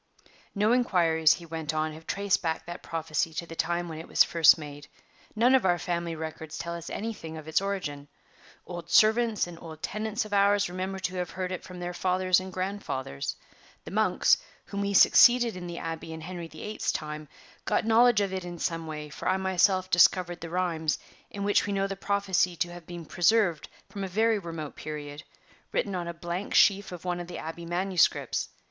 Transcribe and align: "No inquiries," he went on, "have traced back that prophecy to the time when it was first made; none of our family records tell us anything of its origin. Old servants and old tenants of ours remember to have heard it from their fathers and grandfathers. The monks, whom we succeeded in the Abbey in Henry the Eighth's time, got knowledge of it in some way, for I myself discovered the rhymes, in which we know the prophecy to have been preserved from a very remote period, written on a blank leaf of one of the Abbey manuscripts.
"No 0.55 0.71
inquiries," 0.73 1.35
he 1.35 1.45
went 1.45 1.75
on, 1.75 1.93
"have 1.93 2.07
traced 2.07 2.41
back 2.41 2.65
that 2.65 2.81
prophecy 2.81 3.35
to 3.35 3.45
the 3.45 3.55
time 3.55 3.87
when 3.87 3.99
it 3.99 4.07
was 4.07 4.23
first 4.23 4.57
made; 4.57 4.87
none 5.35 5.53
of 5.53 5.63
our 5.63 5.77
family 5.77 6.15
records 6.15 6.57
tell 6.57 6.73
us 6.75 6.89
anything 6.89 7.37
of 7.37 7.47
its 7.47 7.61
origin. 7.61 8.07
Old 8.65 8.89
servants 8.89 9.45
and 9.45 9.59
old 9.61 9.83
tenants 9.83 10.25
of 10.25 10.33
ours 10.33 10.69
remember 10.71 10.97
to 10.97 11.17
have 11.17 11.29
heard 11.29 11.51
it 11.51 11.63
from 11.63 11.79
their 11.79 11.93
fathers 11.93 12.39
and 12.39 12.51
grandfathers. 12.51 13.35
The 13.85 13.91
monks, 13.91 14.37
whom 14.65 14.81
we 14.81 14.95
succeeded 14.95 15.55
in 15.55 15.67
the 15.67 15.77
Abbey 15.77 16.11
in 16.13 16.21
Henry 16.21 16.47
the 16.47 16.63
Eighth's 16.63 16.91
time, 16.91 17.27
got 17.65 17.85
knowledge 17.85 18.21
of 18.21 18.33
it 18.33 18.43
in 18.43 18.57
some 18.57 18.87
way, 18.87 19.07
for 19.09 19.27
I 19.29 19.37
myself 19.37 19.87
discovered 19.91 20.41
the 20.41 20.49
rhymes, 20.49 20.97
in 21.29 21.43
which 21.43 21.67
we 21.67 21.73
know 21.73 21.85
the 21.85 21.95
prophecy 21.95 22.55
to 22.55 22.71
have 22.73 22.87
been 22.87 23.05
preserved 23.05 23.69
from 23.87 24.03
a 24.03 24.07
very 24.07 24.39
remote 24.39 24.75
period, 24.75 25.21
written 25.71 25.93
on 25.93 26.07
a 26.07 26.13
blank 26.15 26.57
leaf 26.71 26.91
of 26.91 27.05
one 27.05 27.19
of 27.19 27.27
the 27.27 27.37
Abbey 27.37 27.67
manuscripts. 27.67 28.49